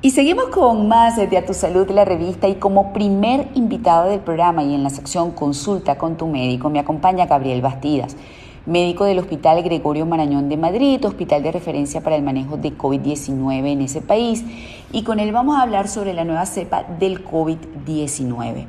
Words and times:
Y 0.00 0.12
seguimos 0.12 0.50
con 0.50 0.86
más 0.86 1.16
de 1.16 1.36
A 1.36 1.44
Tu 1.44 1.54
Salud, 1.54 1.90
la 1.90 2.04
revista, 2.04 2.46
y 2.46 2.54
como 2.54 2.92
primer 2.92 3.48
invitado 3.54 4.08
del 4.08 4.20
programa 4.20 4.62
y 4.62 4.72
en 4.72 4.84
la 4.84 4.90
sección 4.90 5.32
Consulta 5.32 5.98
con 5.98 6.16
tu 6.16 6.28
médico 6.28 6.70
me 6.70 6.78
acompaña 6.78 7.26
Gabriel 7.26 7.60
Bastidas, 7.62 8.16
médico 8.64 9.06
del 9.06 9.18
Hospital 9.18 9.60
Gregorio 9.64 10.06
Marañón 10.06 10.48
de 10.48 10.56
Madrid, 10.56 11.04
hospital 11.04 11.42
de 11.42 11.50
referencia 11.50 12.00
para 12.00 12.14
el 12.14 12.22
manejo 12.22 12.56
de 12.56 12.78
COVID-19 12.78 13.72
en 13.72 13.80
ese 13.80 14.00
país, 14.00 14.44
y 14.92 15.02
con 15.02 15.18
él 15.18 15.32
vamos 15.32 15.58
a 15.58 15.62
hablar 15.62 15.88
sobre 15.88 16.14
la 16.14 16.22
nueva 16.22 16.46
cepa 16.46 16.84
del 17.00 17.24
COVID-19. 17.24 18.66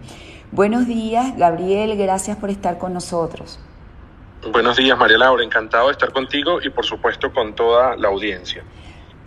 Buenos 0.52 0.88
días, 0.88 1.38
Gabriel, 1.38 1.96
gracias 1.96 2.38
por 2.38 2.50
estar 2.50 2.80
con 2.80 2.92
nosotros. 2.92 3.60
Buenos 4.52 4.78
días, 4.78 4.98
María 4.98 5.20
Laura, 5.20 5.44
encantado 5.44 5.86
de 5.86 5.92
estar 5.92 6.12
contigo 6.12 6.60
y 6.60 6.72
por 6.72 6.86
supuesto 6.86 7.32
con 7.32 7.54
toda 7.54 7.96
la 7.98 8.08
audiencia. 8.08 8.64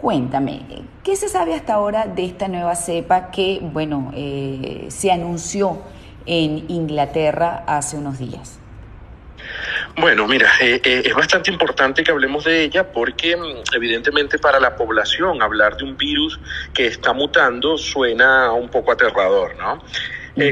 Cuéntame, 0.02 0.62
¿qué 1.04 1.14
se 1.14 1.28
sabe 1.28 1.54
hasta 1.54 1.74
ahora 1.74 2.06
de 2.06 2.24
esta 2.24 2.48
nueva 2.48 2.74
cepa 2.74 3.30
que, 3.30 3.60
bueno, 3.62 4.10
eh, 4.16 4.86
se 4.88 5.12
anunció 5.12 5.80
en 6.26 6.68
Inglaterra 6.68 7.62
hace 7.68 7.98
unos 7.98 8.18
días? 8.18 8.58
Bueno, 9.96 10.26
mira, 10.26 10.50
eh, 10.60 10.80
eh, 10.82 11.02
es 11.04 11.14
bastante 11.14 11.52
importante 11.52 12.02
que 12.02 12.10
hablemos 12.10 12.42
de 12.42 12.64
ella 12.64 12.90
porque 12.90 13.36
mm, 13.36 13.76
evidentemente 13.76 14.40
para 14.40 14.58
la 14.58 14.74
población 14.74 15.40
hablar 15.40 15.76
de 15.76 15.84
un 15.84 15.96
virus 15.96 16.40
que 16.74 16.88
está 16.88 17.12
mutando 17.12 17.78
suena 17.78 18.50
un 18.50 18.68
poco 18.68 18.90
aterrador, 18.90 19.54
¿no? 19.56 19.84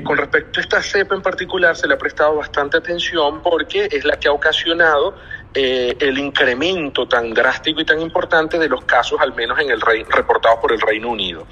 con 0.04 0.18
respecto 0.18 0.60
a 0.60 0.62
esta 0.62 0.82
cepa 0.82 1.14
en 1.14 1.22
particular, 1.22 1.74
se 1.74 1.88
le 1.88 1.94
ha 1.94 1.98
prestado 1.98 2.36
bastante 2.36 2.76
atención 2.76 3.42
porque 3.42 3.88
es 3.90 4.04
la 4.04 4.20
que 4.20 4.28
ha 4.28 4.32
ocasionado 4.32 5.16
eh, 5.52 5.96
el 5.98 6.16
incremento 6.18 7.08
tan 7.08 7.34
drástico 7.34 7.80
y 7.80 7.84
tan 7.84 8.00
importante 8.00 8.56
de 8.56 8.68
los 8.68 8.84
casos, 8.84 9.20
al 9.20 9.34
menos 9.34 9.58
en 9.58 9.70
el 9.70 9.80
reportados 9.80 10.60
por 10.60 10.72
el 10.72 10.80
Reino 10.80 11.08
Unido. 11.08 11.46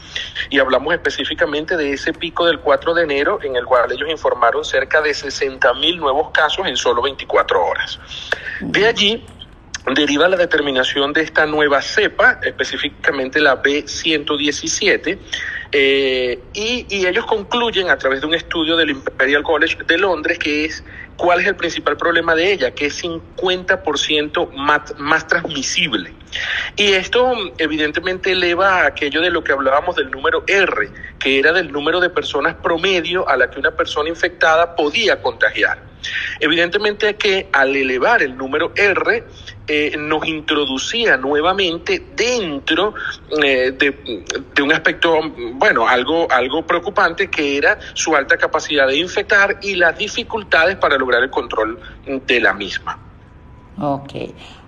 Y 0.50 0.60
hablamos 0.60 0.94
específicamente 0.94 1.76
de 1.76 1.92
ese 1.92 2.12
pico 2.12 2.46
del 2.46 2.60
4 2.60 2.94
de 2.94 3.02
enero, 3.02 3.40
en 3.42 3.56
el 3.56 3.64
cual 3.64 3.90
ellos 3.90 4.08
informaron 4.08 4.64
cerca 4.64 5.00
de 5.00 5.12
60 5.12 5.74
mil 5.74 5.98
nuevos 5.98 6.30
casos 6.30 6.66
en 6.68 6.77
solo 6.77 7.02
24 7.02 7.64
horas. 7.64 7.98
De 8.60 8.86
allí 8.86 9.24
deriva 9.94 10.28
la 10.28 10.36
determinación 10.36 11.12
de 11.12 11.22
esta 11.22 11.46
nueva 11.46 11.83
cepa, 11.83 12.38
específicamente 12.42 13.40
la 13.40 13.62
B117, 13.62 15.18
eh, 15.70 16.41
y, 16.55 16.86
ellos 17.06 17.27
concluyen 17.27 17.91
a 17.91 17.98
través 17.98 18.20
de 18.20 18.27
un 18.27 18.34
estudio 18.34 18.77
del 18.77 18.91
Imperial 18.91 19.42
College 19.42 19.77
de 19.86 19.98
Londres 19.98 20.38
que 20.38 20.64
es 20.64 20.83
cuál 21.16 21.41
es 21.41 21.47
el 21.47 21.56
principal 21.56 21.97
problema 21.97 22.34
de 22.34 22.52
ella, 22.52 22.70
que 22.70 22.86
es 22.86 23.02
50% 23.02 24.52
más, 24.52 24.94
más 24.98 25.27
transmisible. 25.27 26.14
Y 26.77 26.92
esto 26.92 27.34
evidentemente 27.58 28.33
eleva 28.33 28.83
a 28.83 28.86
aquello 28.86 29.20
de 29.20 29.30
lo 29.30 29.42
que 29.42 29.52
hablábamos 29.52 29.96
del 29.96 30.11
número 30.11 30.44
R, 30.46 30.91
que 31.19 31.39
era 31.39 31.52
del 31.52 31.72
número 31.72 32.00
de 32.00 32.08
personas 32.08 32.55
promedio 32.62 33.28
a 33.28 33.36
la 33.36 33.50
que 33.50 33.58
una 33.58 33.72
persona 33.72 34.08
infectada 34.08 34.77
podía 34.77 35.20
contagiar. 35.20 35.83
Evidentemente 36.41 37.16
que 37.16 37.48
al 37.52 37.74
elevar 37.74 38.22
el 38.22 38.36
número 38.36 38.72
R, 38.77 39.24
eh, 39.70 39.94
nos 39.98 40.27
introducía 40.27 41.19
nuevamente 41.19 42.02
dentro 42.16 42.94
eh, 43.42 43.70
de, 43.72 44.62
un 44.62 44.72
aspecto, 44.72 45.20
bueno, 45.56 45.86
algo, 45.86 46.27
algo 46.30 46.66
preocupante 46.66 47.28
que 47.28 47.58
era 47.58 47.78
su 47.92 48.16
alta 48.16 48.39
capacidad 48.39 48.86
de 48.86 48.96
infectar 48.96 49.58
y 49.61 49.74
las 49.74 49.98
dificultades 49.98 50.77
para 50.77 50.96
lograr 50.96 51.22
el 51.22 51.28
control 51.28 51.78
de 52.27 52.41
la 52.41 52.55
misma. 52.55 52.98
Ok. 53.78 54.14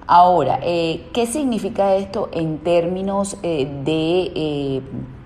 Ahora, 0.07 0.61
eh, 0.63 1.09
¿qué 1.15 1.27
significa 1.27 1.95
esto 1.95 2.29
en 2.33 2.59
términos 2.59 3.41
de, 3.41 4.83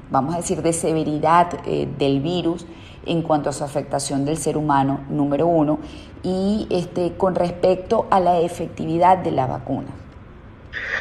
vamos 0.09 0.35
a 0.35 0.37
decir, 0.37 0.63
de 0.63 0.73
severidad 0.73 1.51
del 1.65 2.21
virus? 2.21 2.65
En 3.07 3.23
cuanto 3.23 3.51
a 3.51 3.53
su 3.53 3.65
afectación 3.65 4.25
del 4.25 4.37
ser 4.37 4.57
humano, 4.57 5.05
número 5.09 5.47
uno, 5.47 5.79
y 6.23 6.67
este, 6.71 7.13
con 7.17 7.35
respecto 7.35 8.07
a 8.11 8.21
la 8.21 8.41
efectividad 8.41 9.19
de 9.19 9.31
la 9.31 9.47
vacuna. 9.47 9.89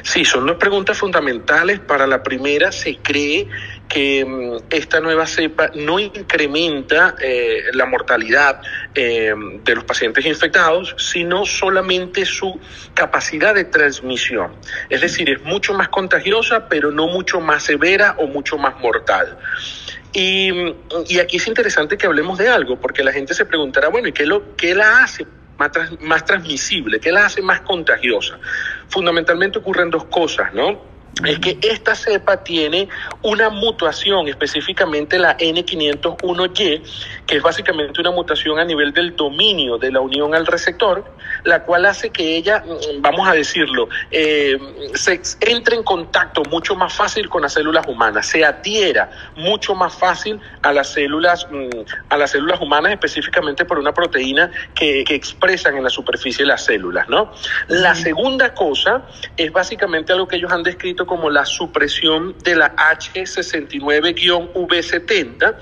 Sí, 0.01 0.25
son 0.25 0.45
dos 0.45 0.57
preguntas 0.57 0.97
fundamentales. 0.97 1.79
Para 1.79 2.05
la 2.07 2.21
primera, 2.21 2.71
se 2.71 2.97
cree 2.97 3.47
que 3.87 4.25
mm, 4.25 4.65
esta 4.69 4.99
nueva 4.99 5.25
cepa 5.25 5.71
no 5.75 5.99
incrementa 5.99 7.15
eh, 7.21 7.63
la 7.73 7.85
mortalidad 7.85 8.61
eh, 8.93 9.33
de 9.63 9.75
los 9.75 9.83
pacientes 9.83 10.25
infectados, 10.25 10.95
sino 10.97 11.45
solamente 11.45 12.25
su 12.25 12.59
capacidad 12.93 13.55
de 13.55 13.65
transmisión. 13.65 14.53
Es 14.89 15.01
decir, 15.01 15.29
es 15.29 15.41
mucho 15.43 15.73
más 15.73 15.89
contagiosa, 15.89 16.67
pero 16.67 16.91
no 16.91 17.07
mucho 17.07 17.39
más 17.39 17.63
severa 17.63 18.15
o 18.19 18.27
mucho 18.27 18.57
más 18.57 18.79
mortal. 18.79 19.37
Y, 20.13 20.49
aquí 21.19 21.37
es 21.37 21.47
interesante 21.47 21.97
que 21.97 22.05
hablemos 22.05 22.37
de 22.37 22.47
algo, 22.47 22.79
porque 22.79 23.03
la 23.03 23.11
gente 23.11 23.33
se 23.33 23.45
preguntará, 23.45 23.89
bueno, 23.89 24.07
¿y 24.07 24.11
qué, 24.11 24.25
lo, 24.25 24.55
qué 24.55 24.75
la 24.75 25.03
hace 25.03 25.25
más, 25.57 25.71
más 26.01 26.23
transmisible? 26.23 26.99
¿Qué 26.99 27.11
la 27.11 27.25
hace 27.25 27.41
más 27.41 27.61
contagiosa? 27.61 28.39
Fundamentalmente 28.89 29.57
ocurren 29.57 29.89
dos 29.89 30.05
cosas, 30.05 30.53
¿no? 30.53 30.92
Es 31.25 31.39
que 31.39 31.59
esta 31.61 31.95
cepa 31.95 32.43
tiene 32.43 32.89
una 33.21 33.49
mutación, 33.49 34.27
específicamente 34.27 35.19
la 35.19 35.37
N501Y, 35.37 36.81
que 37.27 37.37
es 37.37 37.41
básicamente 37.41 38.01
una 38.01 38.11
mutación 38.11 38.57
a 38.57 38.65
nivel 38.65 38.93
del 38.93 39.15
dominio 39.15 39.77
de 39.77 39.91
la 39.91 40.01
unión 40.01 40.33
al 40.33 40.47
receptor, 40.47 41.05
la 41.43 41.63
cual 41.63 41.85
hace 41.85 42.09
que 42.09 42.35
ella, 42.35 42.63
mm, 42.65 43.01
vamos 43.01 43.27
a 43.27 43.33
decirlo, 43.33 43.89
eh, 44.11 44.57
se 44.95 45.21
entre 45.41 45.75
en 45.75 45.83
contacto 45.83 46.41
mucho 46.49 46.75
más 46.75 46.93
fácil 46.93 47.29
con 47.29 47.43
las 47.43 47.53
células 47.53 47.87
humanas, 47.87 48.25
se 48.25 48.43
adhiera 48.43 49.11
mucho 49.35 49.75
más 49.75 49.93
fácil 49.93 50.39
a 50.63 50.73
las 50.73 50.89
células, 50.89 51.47
mm, 51.49 52.09
a 52.09 52.17
las 52.17 52.31
células 52.31 52.59
humanas, 52.59 52.91
específicamente 52.91 53.65
por 53.65 53.77
una 53.77 53.93
proteína 53.93 54.49
que, 54.73 55.03
que 55.03 55.13
expresan 55.13 55.77
en 55.77 55.83
la 55.83 55.89
superficie 55.89 56.43
de 56.43 56.47
las 56.47 56.65
células, 56.65 57.07
¿no? 57.07 57.31
La 57.67 57.93
segunda 57.93 58.53
cosa 58.55 59.03
es 59.37 59.51
básicamente 59.51 60.11
algo 60.11 60.27
que 60.27 60.37
ellos 60.37 60.51
han 60.51 60.63
descrito 60.63 61.02
como 61.05 61.29
la 61.29 61.45
supresión 61.45 62.35
de 62.43 62.55
la 62.55 62.75
H69-V70 62.75 65.55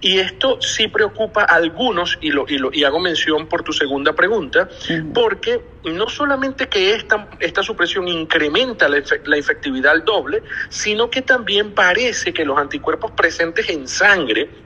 y 0.00 0.18
esto 0.18 0.58
sí 0.60 0.88
preocupa 0.88 1.42
a 1.42 1.54
algunos 1.54 2.18
y, 2.20 2.30
lo, 2.30 2.46
y, 2.48 2.58
lo, 2.58 2.70
y 2.72 2.82
hago 2.84 3.00
mención 3.00 3.46
por 3.46 3.62
tu 3.62 3.72
segunda 3.72 4.14
pregunta, 4.14 4.68
porque 5.12 5.60
no 5.84 6.08
solamente 6.08 6.68
que 6.68 6.94
esta, 6.94 7.28
esta 7.40 7.62
supresión 7.62 8.08
incrementa 8.08 8.88
la, 8.88 9.02
la 9.24 9.36
efectividad 9.36 9.92
al 9.92 10.04
doble, 10.04 10.42
sino 10.68 11.10
que 11.10 11.22
también 11.22 11.72
parece 11.72 12.32
que 12.32 12.44
los 12.44 12.58
anticuerpos 12.58 13.12
presentes 13.12 13.68
en 13.68 13.88
sangre 13.88 14.63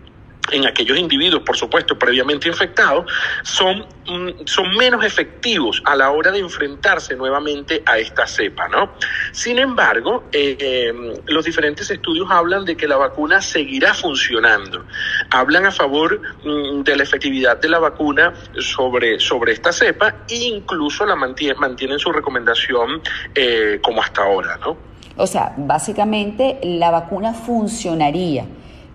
en 0.53 0.67
aquellos 0.67 0.99
individuos, 0.99 1.43
por 1.43 1.57
supuesto, 1.57 1.99
previamente 1.99 2.49
infectados, 2.49 3.11
son, 3.43 3.87
mm, 4.07 4.45
son 4.47 4.77
menos 4.77 5.05
efectivos 5.05 5.83
a 5.85 5.97
la 5.97 6.11
hora 6.11 6.31
de 6.31 6.39
enfrentarse 6.39 7.15
nuevamente 7.17 7.83
a 7.87 7.99
esta 7.99 8.27
cepa, 8.27 8.69
¿no? 8.69 8.93
Sin 9.33 9.59
embargo, 9.59 10.25
eh, 10.33 10.93
los 11.27 11.45
diferentes 11.45 11.91
estudios 11.91 12.29
hablan 12.31 12.65
de 12.65 12.77
que 12.77 12.89
la 12.89 12.97
vacuna 12.97 13.41
seguirá 13.41 13.95
funcionando. 13.95 14.85
Hablan 15.31 15.67
a 15.67 15.71
favor 15.71 16.21
mm, 16.45 16.83
de 16.83 16.97
la 16.97 17.03
efectividad 17.03 17.59
de 17.59 17.69
la 17.69 17.79
vacuna 17.79 18.35
sobre, 18.59 19.19
sobre 19.19 19.53
esta 19.53 19.73
cepa 19.73 20.15
e 20.29 20.37
incluso 20.37 21.05
la 21.07 21.17
mantienen, 21.17 21.59
mantienen 21.59 21.99
su 21.99 22.13
recomendación 22.13 23.03
eh, 23.35 23.79
como 23.83 24.03
hasta 24.03 24.23
ahora, 24.23 24.57
¿no? 24.59 24.77
O 25.17 25.27
sea, 25.27 25.53
básicamente 25.57 26.61
la 26.63 26.93
vacuna 26.93 27.35
funcionaría 27.35 28.47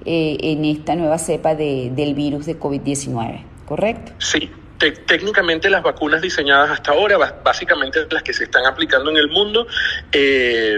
eh, 0.06 0.38
en 0.42 0.66
esta 0.66 0.96
nueva 0.96 1.18
cepa 1.18 1.56
de, 1.56 1.92
del 1.96 2.14
virus 2.14 2.46
de 2.46 2.60
COVID-19, 2.60 3.44
¿correcto? 3.66 4.12
Sí, 4.18 4.50
técnicamente 4.92 5.70
las 5.70 5.84
vacunas 5.84 6.22
diseñadas 6.22 6.72
hasta 6.72 6.92
ahora, 6.92 7.18
básicamente 7.44 8.06
las 8.10 8.24
que 8.24 8.34
se 8.34 8.46
están 8.46 8.66
aplicando 8.66 9.10
en 9.12 9.18
el 9.18 9.30
mundo, 9.30 9.68
eh, 10.12 10.78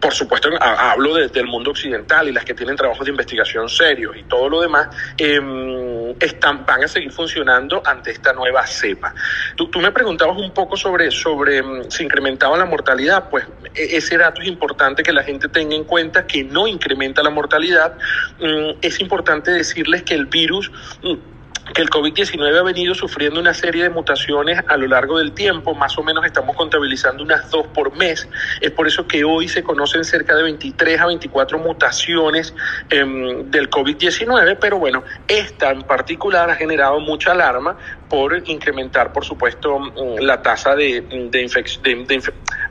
por 0.00 0.12
supuesto 0.12 0.48
hablo 0.60 1.14
del 1.14 1.46
mundo 1.46 1.70
occidental 1.70 2.28
y 2.28 2.32
las 2.32 2.44
que 2.44 2.54
tienen 2.54 2.76
trabajos 2.76 3.04
de 3.04 3.10
investigación 3.10 3.68
serios 3.68 4.16
y 4.16 4.22
todo 4.24 4.48
lo 4.48 4.60
demás, 4.60 4.88
em, 5.18 5.93
están, 6.20 6.64
van 6.66 6.84
a 6.84 6.88
seguir 6.88 7.12
funcionando 7.12 7.82
ante 7.84 8.10
esta 8.10 8.32
nueva 8.32 8.66
cepa. 8.66 9.14
Tú, 9.56 9.68
tú 9.70 9.80
me 9.80 9.92
preguntabas 9.92 10.36
un 10.36 10.52
poco 10.52 10.76
sobre, 10.76 11.10
sobre 11.10 11.58
em, 11.58 11.90
si 11.90 12.04
incrementaba 12.04 12.56
la 12.56 12.64
mortalidad, 12.64 13.28
pues 13.28 13.44
e, 13.74 13.96
ese 13.96 14.18
dato 14.18 14.42
es 14.42 14.48
importante 14.48 15.02
que 15.02 15.12
la 15.12 15.22
gente 15.22 15.48
tenga 15.48 15.74
en 15.74 15.84
cuenta 15.84 16.26
que 16.26 16.44
no 16.44 16.66
incrementa 16.66 17.22
la 17.22 17.30
mortalidad. 17.30 17.96
Mm, 18.40 18.78
es 18.80 19.00
importante 19.00 19.50
decirles 19.50 20.02
que 20.02 20.14
el 20.14 20.26
virus 20.26 20.70
mm, 21.02 21.34
que 21.72 21.82
el 21.82 21.88
COVID-19 21.88 22.58
ha 22.58 22.62
venido 22.62 22.94
sufriendo 22.94 23.40
una 23.40 23.54
serie 23.54 23.84
de 23.84 23.90
mutaciones 23.90 24.60
a 24.66 24.76
lo 24.76 24.86
largo 24.86 25.18
del 25.18 25.32
tiempo, 25.32 25.74
más 25.74 25.96
o 25.98 26.02
menos 26.02 26.24
estamos 26.26 26.56
contabilizando 26.56 27.22
unas 27.22 27.50
dos 27.50 27.66
por 27.68 27.96
mes, 27.96 28.28
es 28.60 28.70
por 28.70 28.86
eso 28.86 29.06
que 29.06 29.24
hoy 29.24 29.48
se 29.48 29.62
conocen 29.62 30.04
cerca 30.04 30.34
de 30.34 30.42
23 30.42 31.00
a 31.00 31.06
24 31.06 31.58
mutaciones 31.58 32.54
em, 32.90 33.50
del 33.50 33.70
COVID-19, 33.70 34.58
pero 34.60 34.78
bueno, 34.78 35.04
esta 35.26 35.70
en 35.70 35.82
particular 35.82 36.50
ha 36.50 36.56
generado 36.56 37.00
mucha 37.00 37.32
alarma 37.32 37.76
por 38.14 38.48
incrementar, 38.48 39.12
por 39.12 39.24
supuesto, 39.24 39.80
mm, 39.80 40.20
la 40.20 40.40
tasa 40.40 40.76
de, 40.76 41.02
infección. 41.42 41.82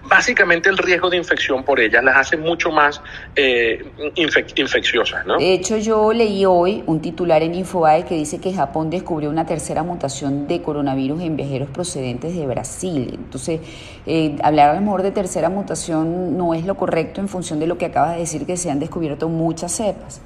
básicamente 0.07 0.69
el 0.69 0.77
riesgo 0.77 1.09
de 1.09 1.17
infección 1.17 1.63
por 1.63 1.81
ellas 1.81 2.01
las 2.01 2.15
hace 2.15 2.37
mucho 2.37 2.71
más 2.71 3.01
eh, 3.35 3.83
infecciosas. 4.15 5.25
¿no? 5.25 5.37
De 5.37 5.53
hecho, 5.53 5.75
yo 5.75 6.13
leí 6.13 6.45
hoy 6.45 6.81
un 6.85 7.01
titular 7.01 7.43
en 7.43 7.55
Infobae 7.55 8.05
que 8.05 8.15
dice 8.15 8.39
que 8.39 8.53
Japón 8.53 8.89
descubrió 8.89 9.29
una 9.29 9.45
tercera 9.45 9.83
mutación 9.83 10.47
de 10.47 10.61
coronavirus 10.61 11.21
en 11.21 11.35
viajeros 11.35 11.69
procedentes 11.69 12.33
de 12.33 12.47
Brasil. 12.47 13.11
Entonces, 13.13 13.59
eh, 14.05 14.37
hablar 14.43 14.69
a 14.69 14.75
lo 14.75 14.81
mejor 14.81 15.03
de 15.03 15.11
tercera 15.11 15.49
mutación 15.49 16.37
no 16.37 16.53
es 16.53 16.65
lo 16.65 16.75
correcto 16.75 17.19
en 17.19 17.27
función 17.27 17.59
de 17.59 17.67
lo 17.67 17.77
que 17.77 17.87
acabas 17.87 18.13
de 18.13 18.19
decir, 18.19 18.45
que 18.45 18.55
se 18.55 18.71
han 18.71 18.79
descubierto 18.79 19.27
muchas 19.27 19.73
cepas. 19.73 20.21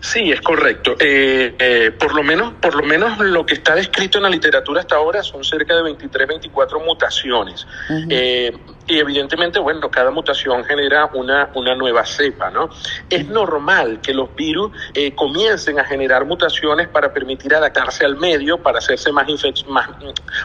Sí, 0.00 0.30
es 0.30 0.40
correcto. 0.40 0.96
Eh, 0.98 1.54
eh, 1.58 1.92
por 1.98 2.14
lo 2.14 2.22
menos, 2.22 2.54
por 2.54 2.74
lo 2.74 2.82
menos 2.82 3.18
lo 3.18 3.44
que 3.44 3.54
está 3.54 3.74
descrito 3.74 4.18
en 4.18 4.24
la 4.24 4.30
literatura 4.30 4.80
hasta 4.80 4.96
ahora 4.96 5.22
son 5.22 5.44
cerca 5.44 5.74
de 5.74 5.82
23, 5.82 6.28
24 6.28 6.80
mutaciones. 6.80 7.66
eh, 8.08 8.52
y 8.86 8.98
evidentemente, 8.98 9.58
bueno, 9.58 9.90
cada 9.90 10.10
mutación 10.10 10.64
genera 10.64 11.10
una, 11.14 11.50
una 11.54 11.74
nueva 11.74 12.04
cepa, 12.04 12.50
¿no? 12.50 12.70
Es 13.10 13.26
normal 13.26 14.00
que 14.00 14.14
los 14.14 14.34
virus 14.34 14.72
eh, 14.94 15.14
comiencen 15.14 15.78
a 15.78 15.84
generar 15.84 16.24
mutaciones 16.24 16.88
para 16.88 17.12
permitir 17.12 17.54
adaptarse 17.54 18.04
al 18.04 18.16
medio, 18.16 18.58
para 18.58 18.78
hacerse 18.78 19.10
más, 19.12 19.26
más, 19.68 19.88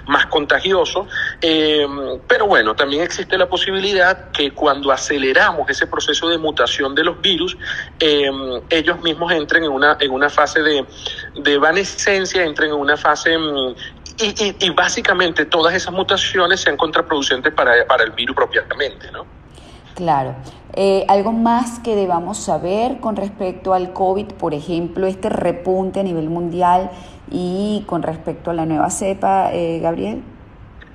más 0.07 0.25
contagioso, 0.27 1.07
eh, 1.41 1.85
pero 2.27 2.47
bueno, 2.47 2.75
también 2.75 3.03
existe 3.03 3.37
la 3.37 3.47
posibilidad 3.47 4.31
que 4.31 4.51
cuando 4.51 4.91
aceleramos 4.91 5.69
ese 5.69 5.87
proceso 5.87 6.27
de 6.29 6.37
mutación 6.37 6.95
de 6.95 7.03
los 7.03 7.21
virus, 7.21 7.57
eh, 7.99 8.29
ellos 8.69 9.01
mismos 9.01 9.31
entren 9.33 9.63
en 9.63 9.71
una, 9.71 9.97
en 9.99 10.11
una 10.11 10.29
fase 10.29 10.61
de, 10.61 10.85
de 11.35 11.53
evanescencia, 11.53 12.43
entren 12.43 12.71
en 12.71 12.77
una 12.77 12.97
fase 12.97 13.37
mm, 14.19 14.23
y, 14.23 14.65
y, 14.65 14.69
básicamente 14.71 15.45
todas 15.45 15.73
esas 15.73 15.93
mutaciones 15.93 16.61
sean 16.61 16.77
contraproducentes 16.77 17.53
para, 17.53 17.85
para 17.87 18.03
el 18.03 18.11
virus 18.11 18.35
propiamente, 18.35 19.11
¿no? 19.11 19.25
Claro. 19.95 20.35
Eh, 20.73 21.05
¿Algo 21.09 21.33
más 21.33 21.79
que 21.79 21.95
debamos 21.95 22.37
saber 22.37 22.99
con 22.99 23.15
respecto 23.15 23.73
al 23.73 23.93
COVID, 23.93 24.27
por 24.33 24.53
ejemplo, 24.53 25.05
este 25.05 25.29
repunte 25.29 25.99
a 25.99 26.03
nivel 26.03 26.29
mundial 26.29 26.91
y 27.29 27.83
con 27.87 28.01
respecto 28.01 28.51
a 28.51 28.53
la 28.53 28.65
nueva 28.65 28.89
cepa, 28.89 29.51
eh, 29.53 29.79
Gabriel? 29.79 30.23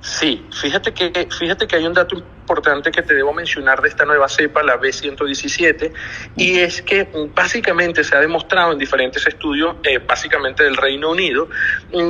Sí, 0.01 0.45
fíjate 0.51 0.93
que, 0.93 1.27
fíjate 1.37 1.67
que 1.67 1.75
hay 1.75 1.85
un 1.85 1.93
dato 1.93 2.15
importante 2.15 2.91
que 2.91 3.01
te 3.01 3.13
debo 3.13 3.33
mencionar 3.33 3.81
de 3.81 3.89
esta 3.89 4.05
nueva 4.05 4.29
cepa, 4.29 4.63
la 4.63 4.79
B117, 4.79 5.91
y 6.35 6.59
es 6.59 6.81
que 6.81 7.09
básicamente 7.33 8.03
se 8.03 8.15
ha 8.15 8.19
demostrado 8.19 8.71
en 8.71 8.77
diferentes 8.77 9.25
estudios, 9.27 9.75
eh, 9.83 9.97
básicamente 9.97 10.63
del 10.63 10.77
Reino 10.77 11.11
Unido, 11.11 11.49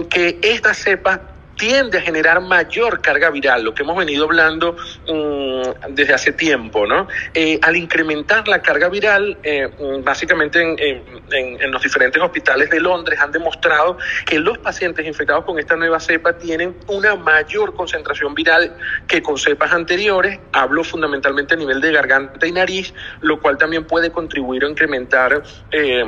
que 0.09 0.39
esta 0.41 0.73
cepa 0.73 1.36
tiende 1.57 1.97
a 1.97 2.01
generar 2.01 2.41
mayor 2.41 3.01
carga 3.01 3.29
viral, 3.29 3.63
lo 3.63 3.73
que 3.73 3.83
hemos 3.83 3.97
venido 3.97 4.25
hablando 4.25 4.75
um, 5.07 5.61
desde 5.93 6.13
hace 6.13 6.31
tiempo, 6.31 6.85
¿no? 6.85 7.07
Eh, 7.33 7.59
al 7.61 7.75
incrementar 7.75 8.47
la 8.47 8.61
carga 8.61 8.89
viral, 8.89 9.37
eh, 9.43 9.69
básicamente 10.03 10.61
en, 10.61 10.79
en, 10.79 11.61
en, 11.61 11.71
los 11.71 11.81
diferentes 11.81 12.21
hospitales 12.21 12.69
de 12.69 12.79
Londres 12.79 13.19
han 13.19 13.31
demostrado 13.31 13.97
que 14.25 14.39
los 14.39 14.57
pacientes 14.59 15.05
infectados 15.05 15.45
con 15.45 15.59
esta 15.59 15.75
nueva 15.75 15.99
cepa 15.99 16.37
tienen 16.37 16.75
una 16.87 17.15
mayor 17.15 17.75
concentración 17.75 18.33
viral 18.33 18.77
que 19.07 19.21
con 19.21 19.37
cepas 19.37 19.71
anteriores, 19.73 20.39
hablo 20.53 20.83
fundamentalmente 20.83 21.55
a 21.55 21.57
nivel 21.57 21.81
de 21.81 21.91
garganta 21.91 22.45
y 22.45 22.51
nariz, 22.51 22.93
lo 23.21 23.39
cual 23.41 23.57
también 23.57 23.85
puede 23.85 24.11
contribuir 24.11 24.63
a 24.63 24.69
incrementar 24.69 25.43
eh, 25.71 26.05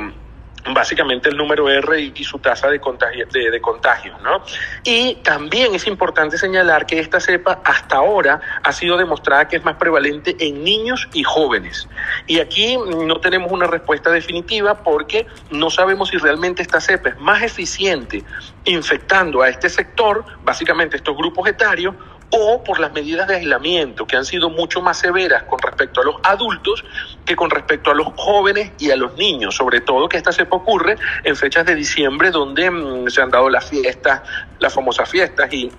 básicamente 0.72 1.28
el 1.28 1.36
número 1.36 1.68
R 1.68 2.00
y, 2.00 2.24
su 2.24 2.38
tasa 2.38 2.68
de, 2.68 2.80
contagio, 2.80 3.26
de 3.26 3.60
contagios, 3.60 4.20
¿no? 4.22 4.42
Y 4.84 5.16
también 5.16 5.74
es 5.74 5.86
importante 5.86 6.38
señalar 6.38 6.86
que 6.86 6.98
esta 6.98 7.20
cepa 7.20 7.60
hasta 7.64 7.96
ahora 7.96 8.40
ha 8.62 8.72
sido 8.72 8.96
demostrada 8.96 9.48
que 9.48 9.56
es 9.56 9.64
más 9.64 9.76
prevalente 9.76 10.36
en 10.38 10.62
niños 10.62 11.08
y 11.12 11.22
jóvenes. 11.22 11.88
Y 12.26 12.40
aquí 12.40 12.76
no 12.76 13.20
tenemos 13.20 13.50
una 13.50 13.66
respuesta 13.66 14.10
definitiva 14.10 14.82
porque 14.82 15.26
no 15.50 15.70
sabemos 15.70 16.10
si 16.10 16.18
realmente 16.18 16.62
esta 16.62 16.80
cepa 16.80 17.10
es 17.10 17.18
más 17.18 17.42
eficiente 17.42 18.24
infectando 18.64 19.42
a 19.42 19.48
este 19.48 19.68
sector, 19.68 20.24
básicamente 20.44 20.96
estos 20.96 21.16
grupos 21.16 21.48
etarios, 21.48 21.94
o 22.30 22.62
por 22.62 22.80
las 22.80 22.92
medidas 22.92 23.26
de 23.28 23.36
aislamiento 23.36 24.06
que 24.06 24.16
han 24.16 24.24
sido 24.24 24.50
mucho 24.50 24.80
más 24.80 24.98
severas 24.98 25.44
con 25.44 25.58
respecto 25.58 26.00
a 26.00 26.04
los 26.04 26.16
adultos 26.22 26.84
que 27.24 27.36
con 27.36 27.50
respecto 27.50 27.90
a 27.90 27.94
los 27.94 28.08
jóvenes 28.16 28.72
y 28.78 28.90
a 28.90 28.96
los 28.96 29.16
niños, 29.16 29.56
sobre 29.56 29.80
todo 29.80 30.08
que 30.08 30.16
esta 30.16 30.32
cepa 30.32 30.56
ocurre 30.56 30.96
en 31.24 31.36
fechas 31.36 31.66
de 31.66 31.74
diciembre 31.74 32.30
donde 32.30 32.70
mmm, 32.70 33.08
se 33.08 33.20
han 33.20 33.30
dado 33.30 33.48
las 33.48 33.68
fiestas, 33.68 34.22
las 34.58 34.72
famosas 34.72 35.08
fiestas 35.08 35.52
y 35.52 35.70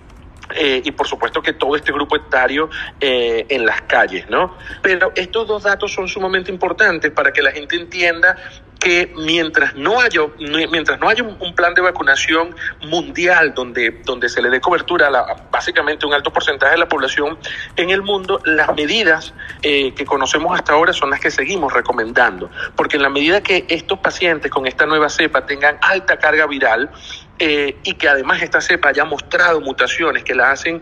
eh, 0.56 0.82
y 0.84 0.92
por 0.92 1.08
supuesto 1.08 1.42
que 1.42 1.54
todo 1.54 1.76
este 1.76 1.92
grupo 1.92 2.16
etario 2.16 2.70
eh, 3.00 3.46
en 3.50 3.66
las 3.66 3.82
calles, 3.84 4.30
¿no? 4.30 4.58
Pero 4.82 5.12
estos 5.16 5.48
dos 5.48 5.64
datos 5.64 5.94
son 5.94 6.08
sumamente 6.08 6.52
importantes 6.52 7.12
para 7.12 7.32
que 7.32 7.42
la 7.42 7.52
gente 7.52 7.76
entienda 7.76 8.36
que 8.82 9.14
mientras 9.16 9.76
no 9.76 10.02
haya, 10.02 10.22
mientras 10.40 11.00
no 11.00 11.08
haya 11.08 11.24
un 11.24 11.56
plan 11.56 11.76
de 11.76 11.82
vacunación 11.82 12.56
mundial 12.82 13.54
donde, 13.54 14.02
donde 14.04 14.28
se 14.28 14.42
le 14.42 14.50
dé 14.50 14.60
cobertura 14.60 15.08
a 15.08 15.10
la, 15.12 15.46
básicamente 15.52 16.08
un 16.08 16.14
alto 16.16 16.34
porcentaje 16.34 16.74
de 16.74 16.80
la 16.80 16.88
población 16.88 17.38
en 17.76 17.92
el 17.92 18.02
mundo, 18.02 18.42
las 18.44 18.74
medidas 18.74 19.36
eh, 19.62 19.94
que 19.94 20.04
conocemos 20.04 20.58
hasta 20.58 20.74
ahora 20.74 20.94
son 20.94 21.12
las 21.12 21.20
que 21.20 21.30
seguimos 21.30 21.72
recomendando. 21.72 22.50
Porque 22.76 22.98
en 22.98 23.04
la 23.04 23.10
medida 23.10 23.42
que 23.44 23.66
estos 23.70 24.00
pacientes 24.00 24.50
con 24.50 24.66
esta 24.66 24.88
nueva 24.88 25.10
cepa 25.10 25.46
tengan 25.46 25.78
alta 25.82 26.18
carga 26.18 26.48
viral, 26.48 26.90
eh, 27.38 27.78
y 27.84 27.94
que 27.94 28.08
además 28.08 28.42
esta 28.42 28.62
cepa 28.62 28.90
haya 28.90 29.06
mostrado 29.06 29.62
mutaciones 29.62 30.24
que 30.24 30.34
la 30.34 30.52
hacen 30.52 30.82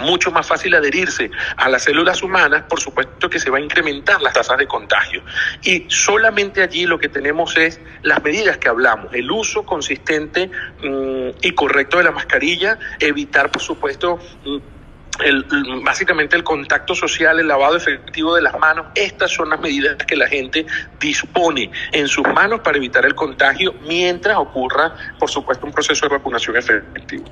mucho 0.00 0.30
más 0.30 0.46
fácil 0.46 0.74
adherirse 0.74 1.30
a 1.56 1.68
las 1.68 1.84
células 1.84 2.22
humanas, 2.22 2.64
por 2.68 2.80
supuesto 2.80 3.28
que 3.28 3.38
se 3.38 3.50
va 3.50 3.58
a 3.58 3.60
incrementar 3.60 4.20
las 4.20 4.32
tasas 4.32 4.58
de 4.58 4.66
contagio. 4.66 5.22
Y 5.62 5.86
solamente 5.88 6.62
allí 6.62 6.86
lo 6.86 6.98
que 6.98 7.08
tenemos 7.08 7.56
es 7.56 7.80
las 8.02 8.22
medidas 8.22 8.58
que 8.58 8.68
hablamos, 8.68 9.12
el 9.14 9.30
uso 9.30 9.64
consistente 9.64 10.50
mmm, 10.82 11.30
y 11.42 11.52
correcto 11.52 11.98
de 11.98 12.04
la 12.04 12.10
mascarilla, 12.10 12.78
evitar, 13.00 13.50
por 13.50 13.62
supuesto, 13.62 14.18
mmm, 14.44 14.58
el, 15.24 15.44
básicamente 15.84 16.36
el 16.36 16.44
contacto 16.44 16.94
social, 16.94 17.38
el 17.38 17.48
lavado 17.48 17.76
efectivo 17.76 18.34
de 18.34 18.42
las 18.42 18.58
manos, 18.58 18.86
estas 18.94 19.30
son 19.30 19.50
las 19.50 19.60
medidas 19.60 19.96
que 20.06 20.16
la 20.16 20.28
gente 20.28 20.66
dispone 21.00 21.70
en 21.92 22.08
sus 22.08 22.26
manos 22.34 22.60
para 22.60 22.76
evitar 22.76 23.04
el 23.04 23.14
contagio 23.14 23.74
mientras 23.86 24.36
ocurra, 24.36 24.94
por 25.18 25.30
supuesto, 25.30 25.66
un 25.66 25.72
proceso 25.72 26.06
de 26.08 26.16
vacunación 26.16 26.56
efectivo. 26.56 27.24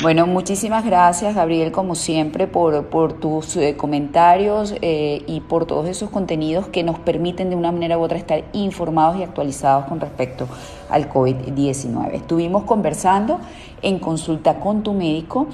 Bueno, 0.00 0.28
muchísimas 0.28 0.84
gracias, 0.84 1.34
Gabriel, 1.34 1.72
como 1.72 1.96
siempre, 1.96 2.46
por, 2.46 3.14
tus 3.14 3.56
eh, 3.56 3.76
comentarios 3.76 4.76
eh, 4.80 5.24
y 5.26 5.40
por 5.40 5.66
todos 5.66 5.88
esos 5.88 6.08
contenidos 6.08 6.68
que 6.68 6.84
nos 6.84 7.00
permiten 7.00 7.50
de 7.50 7.56
una 7.56 7.72
manera 7.72 7.98
u 7.98 8.02
otra 8.02 8.16
estar 8.16 8.44
informados 8.52 9.16
y 9.18 9.24
actualizados 9.24 9.86
con 9.86 9.98
respecto 9.98 10.46
al 10.88 11.10
COVID-19. 11.10 12.14
Estuvimos 12.14 12.62
conversando 12.62 13.40
en 13.82 13.98
consulta 13.98 14.60
con 14.60 14.84
tu 14.84 14.94
médico. 14.94 15.48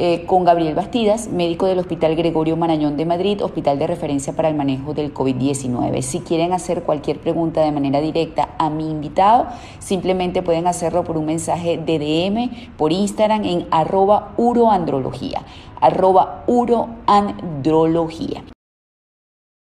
Eh, 0.00 0.26
con 0.26 0.44
Gabriel 0.44 0.76
Bastidas, 0.76 1.26
médico 1.26 1.66
del 1.66 1.80
Hospital 1.80 2.14
Gregorio 2.14 2.56
Marañón 2.56 2.96
de 2.96 3.04
Madrid, 3.04 3.42
hospital 3.42 3.80
de 3.80 3.88
referencia 3.88 4.32
para 4.32 4.48
el 4.48 4.54
manejo 4.54 4.94
del 4.94 5.12
COVID-19. 5.12 6.02
Si 6.02 6.20
quieren 6.20 6.52
hacer 6.52 6.84
cualquier 6.84 7.18
pregunta 7.18 7.62
de 7.62 7.72
manera 7.72 8.00
directa 8.00 8.50
a 8.58 8.70
mi 8.70 8.88
invitado, 8.88 9.48
simplemente 9.80 10.40
pueden 10.40 10.68
hacerlo 10.68 11.02
por 11.02 11.16
un 11.16 11.26
mensaje 11.26 11.78
de 11.78 11.98
DM 11.98 12.70
por 12.76 12.92
Instagram 12.92 13.42
en 13.44 13.66
arroba 13.72 14.34
uroandrología, 14.36 15.42
arroba 15.80 16.44
uroandrología. 16.46 18.44